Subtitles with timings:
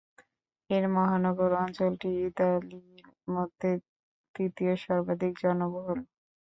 [0.69, 3.05] এর মহানগর অঞ্চলটি ইতালির
[3.27, 3.69] মধ্যে
[4.35, 5.99] তৃতীয় সর্বাধিক জনবহুল।